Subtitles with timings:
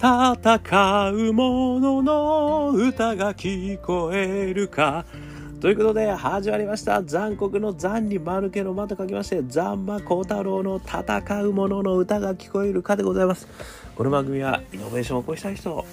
[0.00, 5.04] 戦う者の歌が聞こえるか。
[5.60, 7.02] ということで始まりました。
[7.02, 13.46] 残酷の残に丸けの間と書きまして残馬孝太郎の戦う者の歌が聞こえるかでございます。
[13.94, 15.84] この番組はイノベーションを起こしたい人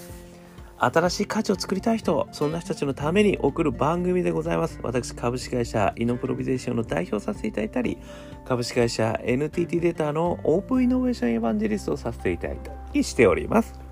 [0.77, 4.79] 新しい価値を作りたい人そんな人たちのために送る番組でございます。
[4.83, 7.97] 私株式会社イノプロビゼーションの代表させていただいたり
[8.45, 13.86] 株式会社 NTT データのオープンイノベーションエヴァンジェリストをさせていただいたりしております。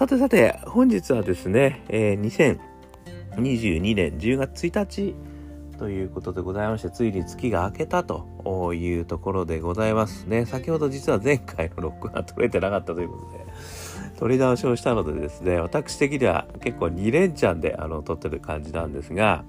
[0.00, 2.56] さてさて、本日はですね、えー、
[3.36, 5.14] 2022年10月1日
[5.78, 10.46] ということでございまして、ついに月が明けたというところでございますね。
[10.46, 13.44] 先ほど実は前回の録画取れてなかったということで、
[14.18, 19.44] 取り直しをしたのでですね、私的には結構2連チャンであの撮ってる感じなんですが、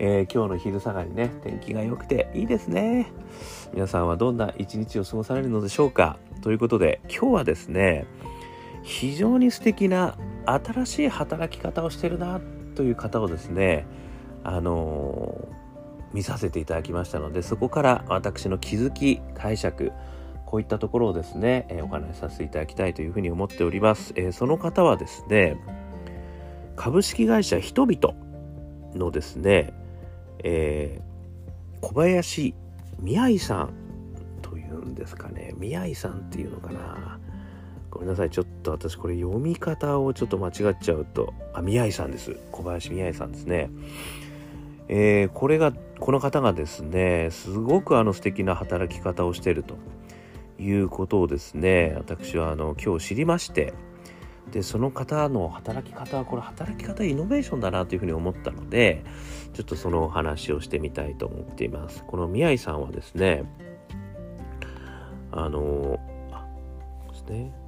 [0.00, 3.12] えー、今日の昼下がりね、天気が良くていいですね。
[3.72, 8.08] 皆さんはどんな一日を過ごされるのでしょうかということで、今日はですね、
[8.88, 12.40] 非常に素敵な新しい働き方をしてるな
[12.74, 13.86] という方をですね
[14.44, 15.46] あの、
[16.14, 19.92] 見させていただきましたのでそこから私の気づき解釈
[20.46, 25.60] こういったところをですね、え、お話しさせていただきたいというふうに思っております、え、その方はですね
[26.76, 28.14] 株式会社人々
[28.94, 29.74] のですね、
[30.42, 32.54] えー、小林
[32.98, 33.74] 宮井さん
[34.40, 35.52] というんですかね。
[35.58, 37.18] 宮井さんっていうのかな。
[37.90, 38.30] ごめんなさい。
[38.30, 41.32] ちょっと私これ読み方をちょっと間違っちゃうと。
[41.54, 42.36] あ宮井さんです。
[42.52, 43.70] 小林宮井さんですね。
[44.88, 49.76] えー、これがこの方がですねすごくあの素敵な働き方をしていると
[50.58, 53.74] いうことをですね私はあの今日知りまして
[54.50, 59.04] でその方の働き方はこれ働き方イノベーションだなというふうに思ったので
[59.52, 62.02] ちょっとそのお話をしてみたいと思っています。
[62.06, 63.44] この宮井さんはですね
[65.32, 65.98] あの
[67.10, 67.67] ですね。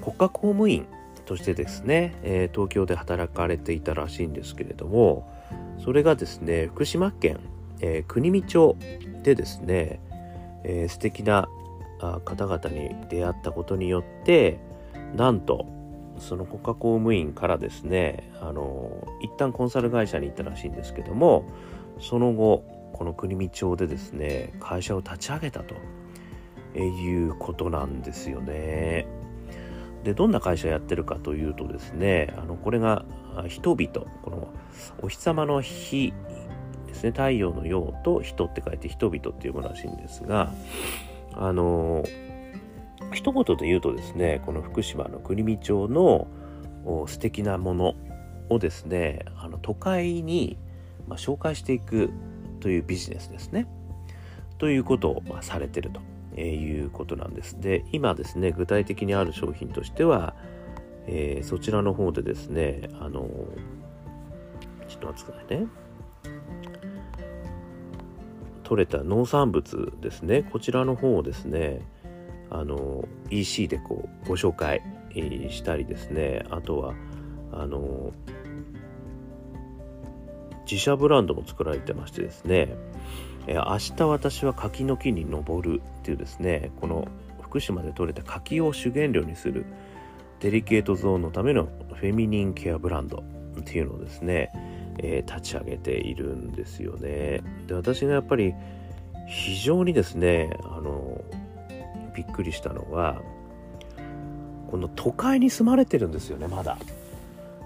[0.00, 0.86] 国家公務員
[1.26, 5.30] としてですね、えー、東京で働かれていたらしいんですけれども
[5.78, 7.38] それがですね福島県、
[7.80, 8.76] えー、国見町
[9.22, 10.00] でですね、
[10.64, 11.48] えー、素敵な
[12.24, 14.58] 方々に出会ったことによって
[15.14, 15.66] なんと
[16.18, 21.44] その国家公務員からですねあの一旦コンサル会社に行ったらしいんですけども
[22.00, 25.74] その後この国見町でですね会社を立ち上げたと
[26.78, 29.06] いうことなんですよね。
[30.04, 33.04] でどんな会社やってるかというとですねあのこれが
[33.48, 34.48] 人々この
[35.02, 36.12] お日様の日
[36.86, 40.52] ですね太陽の陽と人って書いて人々っていうものらしいんですが
[41.34, 42.04] あの
[43.12, 46.28] 一言で言うとですねこの福島の国見町の
[47.06, 47.94] 素敵なもの
[48.48, 50.58] をですねあの都会に、
[51.06, 52.10] ま、紹介していく
[52.60, 53.66] というビジネスですね。
[54.58, 56.00] ということを、ま、されてると。
[56.36, 57.60] えー、いうことなんです。
[57.60, 60.34] で、今ですね、具体的にある商品としては、
[61.06, 63.28] えー、そちらの方でですね、あの
[64.88, 65.66] ちょっと待ってくださいね。
[68.62, 71.80] 取れた農産物ですね、こちらの方をですね、
[72.50, 74.82] あの EC でこうご紹介
[75.14, 76.94] したりですね、あとは、
[77.52, 78.12] あの
[80.70, 82.76] 自社ブランドも作られてましてですね、
[83.46, 87.08] え、明日私は柿の木に登るっていうですねこの
[87.42, 89.66] 福島で採れた柿を主原料にする
[90.40, 93.24] デリケートゾーンのためのフェミニンケアブランド
[93.58, 94.50] っていうのをですね、
[94.98, 97.42] えー、立ち上げているんですよね。
[97.66, 98.54] で私がやっぱり
[99.28, 101.20] 非常にですねあの
[102.14, 103.20] びっくりしたのは
[104.70, 106.78] この都会に住まれてるんですよねまだ。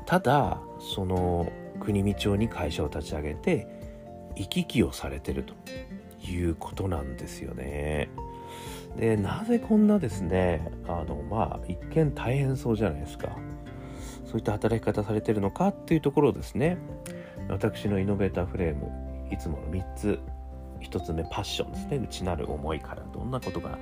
[0.07, 0.59] ただ
[0.95, 3.67] その国見町に会社を立ち上げて
[4.37, 5.55] 行き来をされてると
[6.27, 8.09] いうことなんですよね。
[8.97, 13.37] でなぜこんなですねあのまあ一見大変そうじゃないですか。
[14.25, 16.77] そういった働き方されてるのかっていうところですね
[17.49, 18.91] 私のイノベーターフレーム
[19.31, 20.21] いつもの3つ。
[20.83, 21.97] 1つ目パッションですね。
[21.97, 23.03] 内なる思いから。
[23.13, 23.79] どんなことが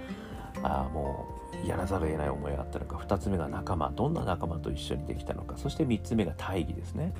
[0.62, 1.26] あも
[1.64, 2.96] うやらざるを得ない思いがあったのか。
[2.96, 3.90] 2つ目が仲間。
[3.90, 5.56] どんな仲間と一緒にできたのか。
[5.56, 7.12] そして3つ目が大義ですね。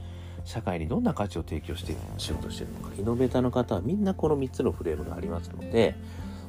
[0.44, 2.94] 社会にどんな価値を提供して仕事してるのか。
[2.98, 5.94] イノベーターの方はみんなこの3つのフレームがありますので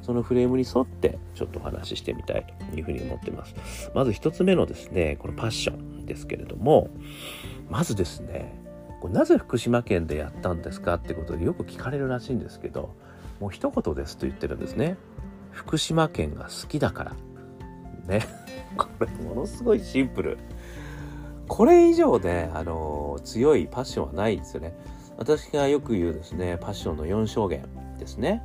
[0.02, 3.56] そのフレームに沿ってちょっとお話ししてみたいというふうに思ってます。
[3.94, 6.90] まず1つ目のですねこのパッションですけれども
[7.70, 8.60] まずですね
[9.00, 12.96] これなぜ福島県でやったんですかってことでよく聞かれるらしいんですけど
[13.40, 14.98] もう一言ですと言ってるんですね。
[15.52, 17.12] 福島県が好きだから。
[18.08, 18.26] ね。
[18.76, 20.38] これものすごいシンプル。
[21.48, 24.74] これ以上ね、あの強いパッションはないんですよね。
[25.18, 27.66] 私がよく言うですね、パッションの4証言
[28.00, 28.42] ですね。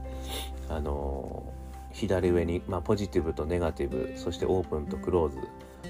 [0.69, 1.53] あの
[1.93, 5.39] 左上に、まあ、ポジティブとネガティブそしてオープンとクローズ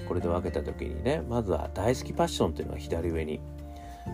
[0.07, 3.39] これで分けた時にねまずは大好きパッションっていうのが左上に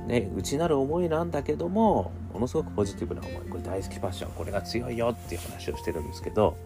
[0.07, 6.57] ね、内なる思いなんだけどもものすごくポジティブな思いこれ大好きパッションこれが強いよっていう話をしてるんですけど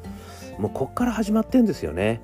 [0.58, 2.22] もうこっから始まってんですよね。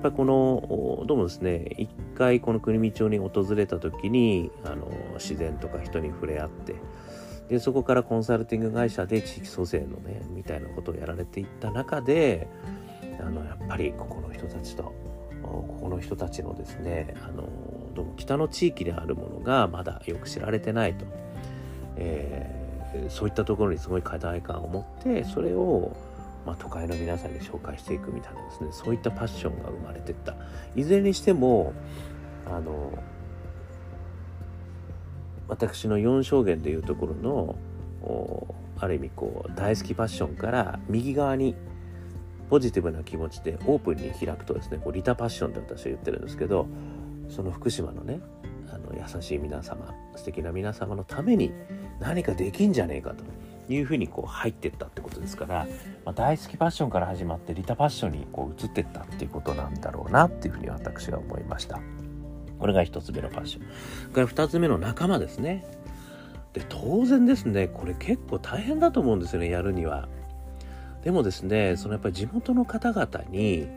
[0.00, 6.74] っぱりこのどうもですね一回この国見町に訪れた時にあの自然とか人に触れ合って
[7.50, 12.48] でそこからコンサルティング会社で地域創生のねみたいなことをやられていった中で
[13.20, 14.84] あのやっぱりここの人たちと
[15.42, 17.46] ここの人たちのですねあの
[17.94, 21.04] どうも北の地域であるものがまだよく知られてないと、
[21.96, 25.94] えー、そういったところにすごい課題感を持ってそれを、
[26.46, 30.34] まあ、都会の皆さんに紹介していくみたいなですねそういったパッションが生まれてった。
[30.74, 31.72] いずれにしても
[32.46, 32.92] あの
[35.48, 37.56] 私の4証言でいうところの
[38.78, 41.54] ある意味こう大好きパッションから右側に
[42.48, 46.66] ポジティブな気持ちでオープンに開くとですねこうリタパッションって私は言ってるんですけど
[47.28, 48.20] その福島のね
[48.68, 51.52] あの優しい皆様素敵な皆様のために
[52.00, 53.24] 何かできんじゃねえかと。
[53.74, 55.66] いうふうにこう入ってったってことですから、
[56.04, 61.80] まあ、大好きパッションから始まってリタパッションにこう移ってったっていうことなんだろうなっていうふうに私は思いました。
[62.58, 64.12] これが一つ目のパッション。
[64.12, 65.64] から二つ目の仲間ですね。
[66.52, 70.08] で当然ですねこれ結構大変だと思うんですよねやるには。
[71.04, 73.68] でもですねそのやっぱり地元の方々に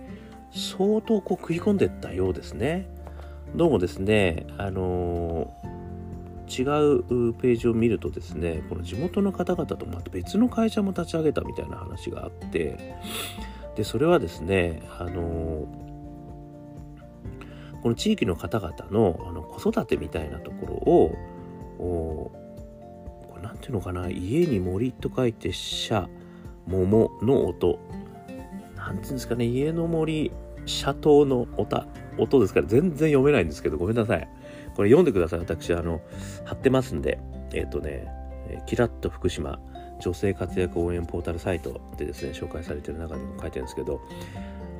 [0.52, 2.88] 相当こう食い込んでったようですね。
[3.56, 5.73] どうもですねあのー、
[6.62, 12.96] 違うページを見るとですねこの地元の方々とまた別の会社も立ち上げたみたいな話があって
[13.76, 15.68] でそれはですねあの、
[17.82, 22.32] この地域の方々のあの子育てみたいなところを
[23.28, 26.08] これなんていうのかな家に森と書いて「社」
[26.68, 27.80] 桃の音。
[28.76, 30.32] なんていうんですかね、家の森、
[30.66, 31.86] 斜塔の音、
[32.18, 34.28] 音ですから全然読めないんですけど、ごめんなさい。
[34.76, 35.40] これ読んでください。
[35.40, 36.02] 私、あの、
[36.46, 37.20] 貼ってますんで。
[37.54, 38.08] えっ、ー、とね、
[38.66, 39.60] キラッと福島
[40.00, 44.02] 女性活躍応援ポータルサイトでですね、紹介されてる中でも書いてるんですけど、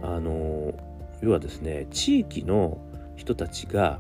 [0.02, 0.74] あの、
[1.22, 2.80] 要はですね、地域の
[3.16, 4.00] 人たちが、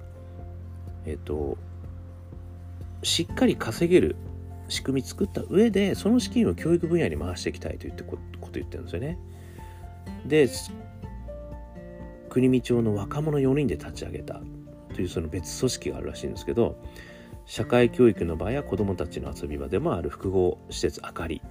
[1.05, 1.57] えっ、ー、と、
[3.03, 4.15] しっかり稼げる
[4.69, 9.19] 仕組み作った上でその資金を教育分野に回していきたいといったこと言ってるんですよね。
[10.25, 10.49] で
[12.29, 14.41] 国見町の若者4人で立ち上げた
[14.93, 16.75] というその別組織があるらしいんですけど
[17.45, 21.41] 社会教育の場や子どもたちの遊び場でもある複合施設あかり。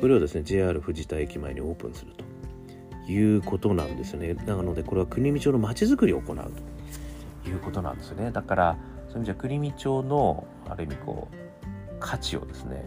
[0.00, 4.34] これをですね JR 藤田駅前にオープンするということなんですね。
[4.34, 6.36] なのでこれは国見町のまちづくりを行う
[7.44, 8.30] ということなんですね。
[8.30, 8.78] だから
[9.08, 11.36] そういう意味じゃ国見町のある意味こう
[11.98, 12.84] 価値をですね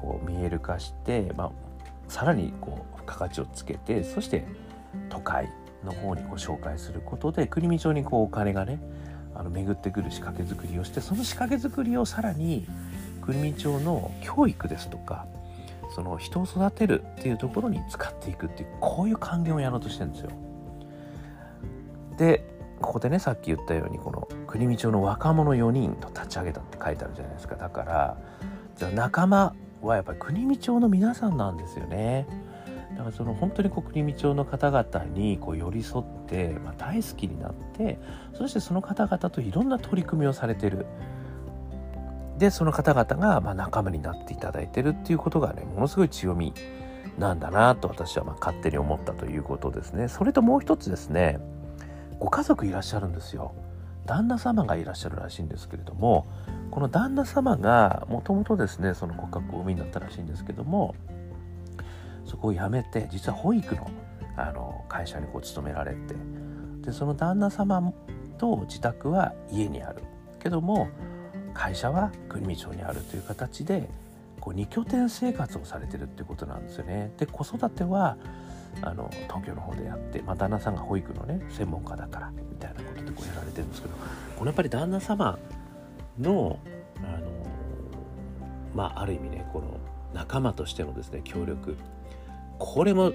[0.00, 1.50] こう見える化して、まあ、
[2.08, 4.46] さらにこう付加価値をつけてそして
[5.08, 5.48] 都会
[5.84, 8.80] の方にこう紹介することで国見町にこうお金がね
[9.34, 12.66] あの巡ってくる仕掛け作りをしてその仕掛け作りをさらに
[13.22, 15.26] 国見町の教育ですとか
[15.94, 20.30] その人を育てるっていうところに使っていくっていうこういう還元をやろうとしてるんですよ。
[22.16, 22.44] で
[22.80, 28.16] ここでねさっき言ったようにこの国見町の若者4人と立ち上げたって書いてあるじゃないですかだから
[28.76, 32.26] じゃあ仲間はやっぱり国見町の皆さんなんですよね
[32.98, 38.00] だからその本当に国見町の方々にこう寄り添って、まあ、大好きになって
[38.34, 40.84] そしてその方々といろんな取り組みをされてる。
[42.38, 46.54] でその方々がま仲間になっていただいてるっていうことがねものすごい強み
[47.18, 50.08] なんだなと私はま勝手に思ったということですね。
[50.08, 51.38] それともう一つですね
[52.18, 53.54] ご家族いらっしゃるんですよ。
[54.06, 56.26] 旦那様がいらっしゃるらしいんですけれども
[56.72, 60.96] この旦那様がもともとですねその骨格をお産みになったらしいんですけども
[62.28, 63.90] そこを辞めて実は保育の
[64.36, 66.14] あの会社にこう勤められて
[66.82, 67.92] でその旦那様
[68.38, 70.02] と自宅は家にある
[70.38, 70.88] けども
[71.52, 73.88] 会社は国見町にあるという形で
[74.40, 77.12] こう2拠点生活をされてるってことなんですよね。
[77.18, 78.16] で子育ては
[78.82, 83.94] あの東京の方でやって、まあ、旦那さんが保育のね専門家だからみたいなことでこうやられてるんですけど
[84.36, 85.36] このやっぱり旦那様
[86.18, 86.60] の
[86.98, 87.26] あの
[88.74, 89.80] まあある意味ねこの
[90.14, 91.76] 仲間としてのですね協力。
[92.58, 93.12] これも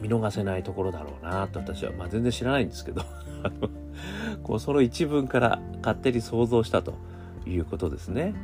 [0.00, 3.02] 見逃せないところだろうなと私は、まあ、全然知らないんですけど。
[4.42, 6.94] こうその一文から勝手に想像したと
[7.46, 8.34] いうことですね。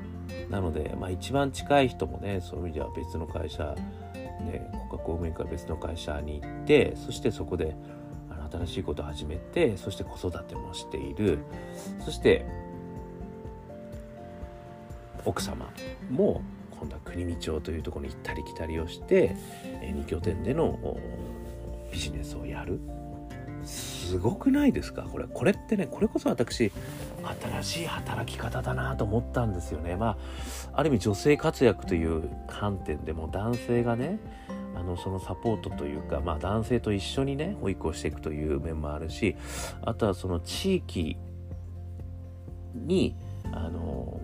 [0.50, 3.74] なので、まあ、一番近い人もねそういう意味では別の会社
[4.42, 7.76] ね、国家公務員から別の会社に行ってそしてそこで
[8.30, 11.38] あの新しいことを始めてそして子育てもしている。
[12.04, 12.44] そして
[15.24, 15.70] 奥様
[16.10, 16.42] も
[16.82, 19.36] 今度は国見町というところに行ったり来たりをして
[19.82, 20.98] 2拠点での
[21.92, 22.80] ビジネスをやる。
[23.64, 25.02] すごくないですか？
[25.02, 26.72] これこれってねこれこそ私
[27.22, 29.94] 新しい働き方だなと思ったんですよね。
[29.94, 30.18] ま
[30.72, 34.18] あある意味女性活躍という観点でも男性がね
[34.74, 39.36] あのそのサポートというか、まあ、男性と一緒にね保育をしていくという面もあるし
[39.82, 41.16] あとはその地域
[42.74, 43.14] に
[43.52, 44.20] あの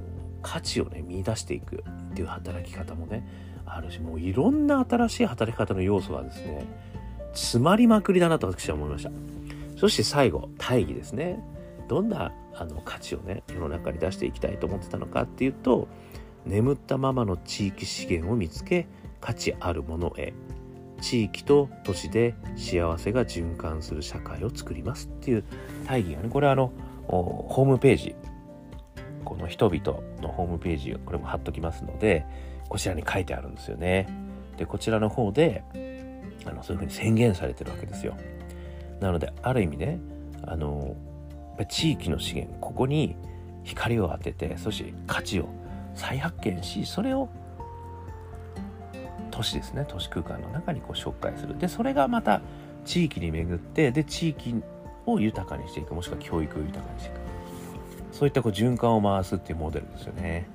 [0.48, 3.22] 価値をね見出していくっていう働き方もね
[3.66, 6.64] あるしもういろんな新しい働き方の要素がですね
[7.34, 9.10] 詰まりまくりだなと私は思いました。
[9.76, 11.38] そして最後大義ですね。
[11.86, 15.86] どんなあの価値をね世の中に出していきたいと思ってたのかっていうと
[16.46, 18.86] 眠ったままの地域資源を見つけ
[19.20, 20.32] 価値あるものへ
[21.00, 25.44] 地域と都市で幸せが循環する社会を作りますっていう
[25.86, 26.72] 大義がねこれあの
[27.06, 28.16] ホームページ
[29.24, 32.24] この人々のホームページこれも貼っときますので
[32.68, 34.08] こちらに書いてあるんですよね。
[34.56, 35.62] でこちらの方で
[36.44, 38.16] あのそういうふうに宣言されてるわけですよ。
[39.00, 40.00] なのである意味ね
[40.42, 40.96] あの
[41.68, 43.16] 地域の資源ここに
[43.64, 45.48] 光を当ててそして価値を
[45.94, 47.28] 再発見しそれを
[49.30, 52.40] 都市ですね都市空間の中にこう紹介するでそれがまた
[52.84, 54.62] 地域に巡ってで地域
[55.06, 57.27] を豊かにしていくもしくは教育を豊かにしていく
[58.18, 60.50] そういったこう循環を回すっていうモデルですよね。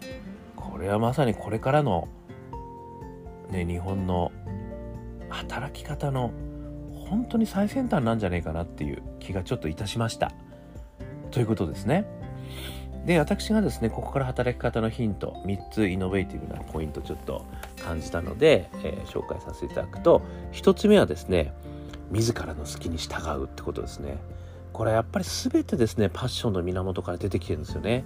[0.57, 2.09] これはまさにこれからの
[3.49, 4.33] ね日本の
[5.29, 6.33] 働き方の
[7.07, 10.33] 本当に最先端なんじゃないかなっていう気がちょっといたしました。
[11.31, 12.05] ということですね。
[13.05, 17.45] で私がですねここから働き方のヒント3つイノベーティブなポイントちょっと
[17.81, 21.53] 感じたので、えー、紹介させていただくと1つ目はですね
[22.11, 24.17] 自らの好きに従うってことですね。
[24.73, 28.03] これやっぱり全てですねパッションの源から出てきてるんですよね。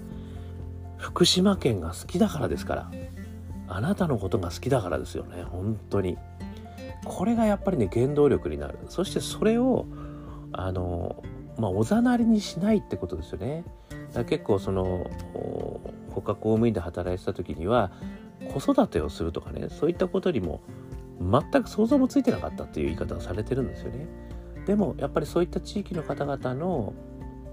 [0.98, 2.92] 福島県が好きだからですから。
[3.70, 5.44] あなたのことが好きだからですよね。
[5.44, 6.18] 本当に。
[7.06, 8.78] これがやっぱりね原動力になる。
[8.90, 9.86] そしてそれを
[10.54, 11.24] あの
[11.58, 13.64] まあおざなりにしないってことですよね。
[14.14, 15.10] だ結構その
[16.12, 17.92] 他公務員で働いてた時には
[18.54, 20.62] 子育てをするとかねそういったことにも
[21.20, 24.08] 全く想像もついてなかったっていう言い方をされてるんですよね。
[24.68, 26.94] でもやっぱりそういった地域の方々の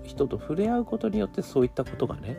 [0.02, 2.36] 人と触れ合うことによってそういったことがね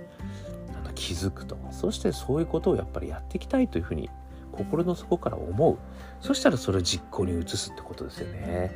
[0.95, 4.09] 気づくとそしてそういうことをやっぱりやっていきたいというふうに
[4.51, 5.77] 心の底から思う。
[6.21, 8.71] そしたらそれを実行に移すってことですよね。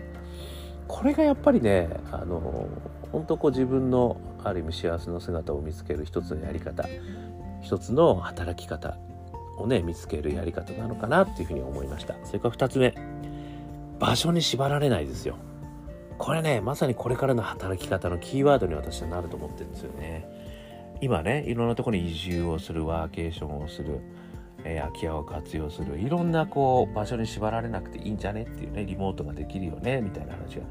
[0.87, 2.67] これがやっぱりねあの
[3.11, 6.85] 本当こう自分のある意味幸せの姿を見つける一つのやり方
[7.61, 8.97] 一つの働き方
[9.57, 12.15] をね見つけるやり方なのかなっていうふうに思いました。
[12.25, 12.93] それから2つ目。
[13.99, 15.35] 場所に縛られないですよ。
[16.19, 20.27] これねまさにこれからの働き方のキーワードに私はなると思ってるんですよね
[21.01, 24.01] 今ねいろんなとこに移住をするワーケーションをする、
[24.63, 30.65] えー、空き家を活用するいろんなこう場所に縛られなくていいんじゃねっていうねリモートができるよねみたいな話が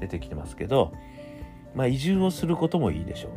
[0.00, 0.92] 出てきてますけど
[1.74, 3.30] まあ、移住をすることもいいでしょ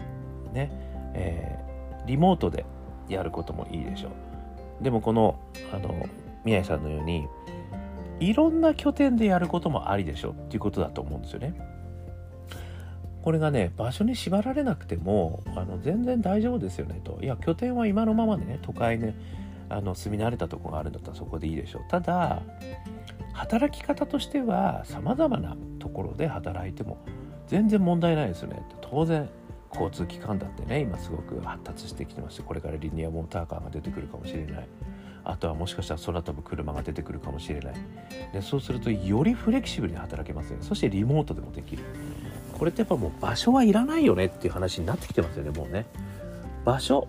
[0.51, 0.53] う。
[0.53, 0.71] ね。
[1.13, 2.65] えー、リモートで
[3.09, 4.83] やることもいいでしょう。
[4.83, 5.39] でもこの、
[5.74, 6.05] あの、
[6.45, 7.27] 宮井さんのように、
[8.19, 11.53] いろんな拠点でやることもありでしょっていうことだと思うんですよね。
[13.21, 17.19] これがね、場所に縛られなくても、あの、全然大丈夫ですよねと。
[17.21, 19.15] いや、拠点は今のままでね、都会ね、
[19.69, 21.81] あの、住み慣れたとこがあるんだったらそこでいいでしょう。
[21.89, 22.41] ただ、
[23.33, 26.97] 働き方としては、様々なところで働いても
[27.47, 29.27] 全然問題ないですよね当然
[29.71, 34.67] 交通機関だってね今すごく発達してきてましてこれからリニアモーターカーが出てくるかもしれない
[35.29, 37.75] あとはもしかしたら空飛ぶ車が出てくるかもしれない。
[38.31, 40.63] でそうするとよりフレキシブルに働けますよね。
[40.63, 41.84] そしてリモートでもできる。
[42.57, 45.86] これってやっぱもう場所はいらないよねっていう話になってきてますよねもうね。
[46.63, 47.07] 場所。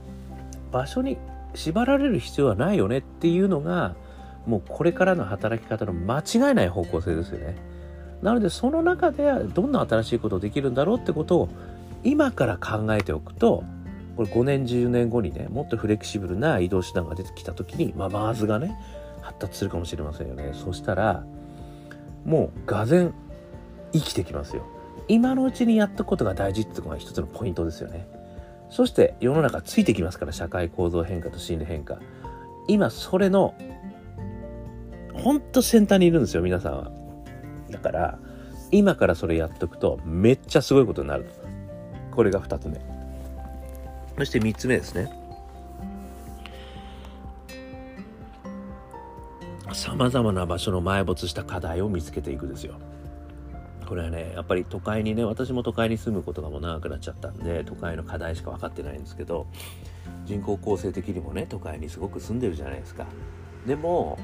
[0.73, 1.17] 場所に
[1.55, 3.95] 縛られる必要はないよねっていうのが
[4.47, 7.57] もうこれからの働き方の間違いない方向性ですよね。
[8.21, 11.49] なのでその中でどんな新しいことできるんだろうってことを
[12.03, 13.63] 今から考えておくと
[14.19, 18.77] これ5年10年後にねもっとフレキシブルな移動手段が出てきた時にまあマーズがね
[19.21, 20.51] 発達するかもしれませんよね。
[20.55, 21.25] そしたら
[22.25, 23.13] もうがぜ
[23.93, 24.67] 生きてきますよ。
[25.07, 28.09] 今のうちにやったことが大事っていうのが一つのポイントですよね。
[28.71, 32.01] そして世の中ついてきますから社会構造変化と心理変化。
[32.67, 33.55] 今それの
[35.15, 36.91] ほんと先端にいるんですよ皆さんは。
[37.71, 38.19] だから
[38.73, 41.31] 今からそれやっとくとめっちゃすごいことになる。
[42.11, 42.98] これが2つ目。
[44.19, 45.11] そして3つ目ですね。
[49.73, 52.75] さまざまな場所の埋没した課題を見つけていくですよ。
[53.87, 59.47] これはねやっぱり都会にね私も都会に住むことがもう長くなっちゃったんで都会の課題しか分かってないんですけど
[60.25, 63.07] 人口構成的にもね都会にすごく住んでるじゃないですか。
[63.67, 64.19] でも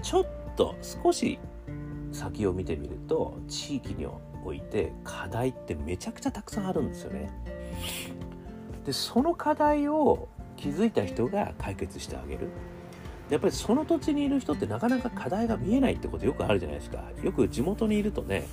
[0.00, 1.40] ちょっと少し
[2.12, 4.06] 先を見てみると地域に
[4.44, 7.30] おいて課題ってめちゃくちゃたくさんあるんですよね。
[8.84, 12.48] でその課題を気づいた人が解決してあげる。
[13.30, 17.02] やっぱりその土地にいる人ってなかなか課題が見えないってことよくあるじゃないですか。
[17.22, 18.44] よく地元にいるとね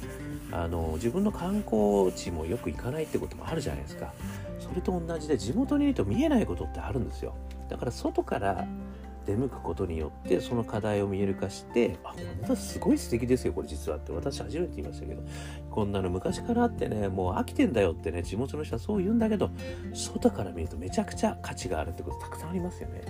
[0.52, 4.14] あの自分の観光地もよく行かないってこともあるじゃないですか。
[4.60, 7.36] それと同じで地元にいると見えないことってあるんですよ。
[7.68, 8.66] だから外から
[9.26, 12.18] 出向くことによってその課題を見える化してあ本
[12.48, 15.22] 当はすごい素敵ですよこれ実はって私初めて言いましたけど
[15.80, 19.50] こんなの昔からあってねもう飽きてんだよってね地元の人はそう言うんだけど
[19.94, 23.02] 外から見るとめちゃくちゃ価値があるってことたくさんありますよね。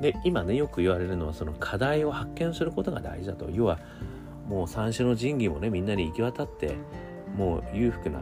[0.00, 3.50] で今ねよく言われるのはその課題を発見することが大事だと。
[3.50, 3.80] 要は
[4.48, 6.76] もう三種の神器もねみんなに行き渡って
[7.36, 8.20] もう裕福な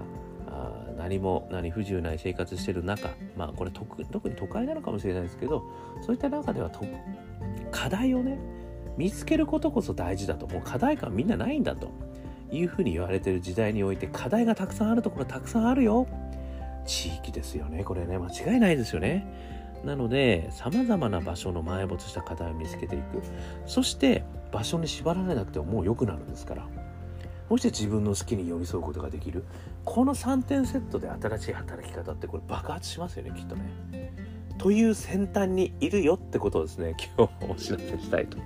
[0.97, 5.63] 何も何不自由ない生活してる中まあこれ特に都会なのかもしれないですけど
[6.01, 6.71] そういった中では
[7.71, 8.39] 課題をね
[8.97, 10.47] 見つけることこそ大事だと。
[10.47, 12.08] もう課題感みんなないんだと。
[12.51, 16.07] いうふうに言われてる時代において課題がたくさんあるところたくさんあるよ。
[16.87, 17.85] 地域ですよね。
[17.85, 19.27] これね間違いないですよね。
[19.85, 23.23] なので様々な場所の埋没した課題を見つけていく。
[23.67, 26.67] そして場所に縛られなくてももう良くなるんですから。
[27.49, 29.45] そして自分の好きに寄り添うことができる。
[29.85, 33.63] この3点セットで新しい働き方ってこれ爆発しますよねきっとね。
[34.59, 38.39] という先端にいるよってことをですね今日お知らせしたいと。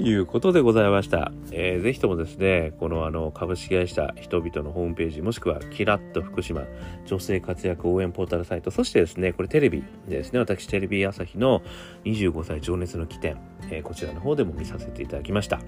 [0.00, 1.32] いうことでございました。
[1.50, 6.62] えー、ぜひともですねこのあの株式会社人々のホームページもしくはキラッと福島
[7.06, 11.62] 女性活躍応援ポータルサイトそしてですねこれテレビですね私テレビ朝日の
[12.04, 13.38] 25歳情熱の起点、
[13.70, 15.60] えー、こちらの方でも見させていただきました。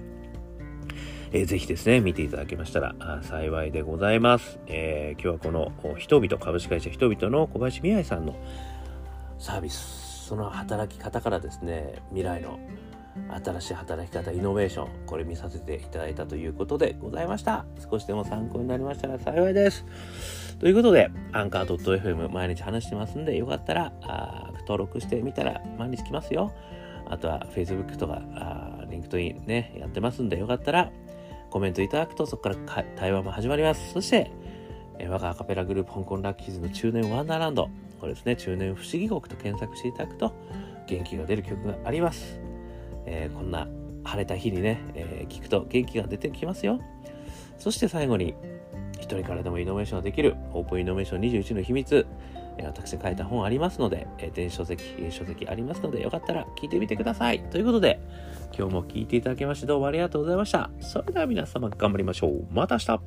[1.33, 4.59] えー、ぜひですね、見ていただけましたら幸いでございます。
[4.67, 8.35] えー、今日はこの人々、株式会社人々の小林美愛さんの
[9.39, 12.59] サービス、その働き方からですね、未来の
[13.43, 17.65] 新しい働き方、イノベーション、これ見させていただいたということでございました。
[17.91, 19.85] 少しでも参考になりましたら幸いです。
[20.59, 26.53] ということで、アンカー .fm 毎日話してますんで、よかったらあ登録してみたら毎日来ますよ。
[27.09, 28.21] あとは Facebook とか、
[28.89, 30.91] リンクトインね、やってますんで、よかったら
[31.49, 32.55] コメントいただくとそこから
[32.95, 33.91] 対話も始まります。
[33.91, 34.31] そして、
[34.99, 37.69] え我がアカペラグループ香港ラッキーズの中年ワンダーランド、
[37.99, 40.33] これですね、中年不思議国と検索していただくと
[40.87, 42.50] 元気が出る曲があります。
[43.05, 43.67] えー、こんな
[44.03, 46.79] 晴れた日にね、えー、聞くと元気が出てきますよ。
[47.57, 48.33] そして最後に、
[48.99, 52.05] 一人からでもイノベーションができるオープンイノベーション21の秘密、
[52.57, 57.39] え私書いた本ありますので、え電子書籍、書籍ありますので、よかったら聞いてみてください。
[57.49, 57.99] ということで、
[58.57, 60.69] 今日も聞いていただきましてどうもありがとうございました。
[60.79, 62.45] それでは皆様頑張りましょう。
[62.51, 63.01] また明日